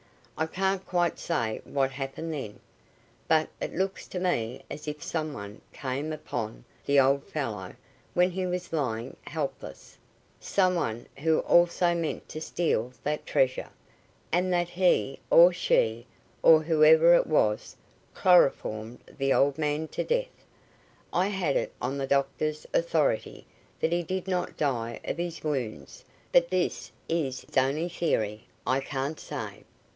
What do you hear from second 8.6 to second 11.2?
lying helpless some one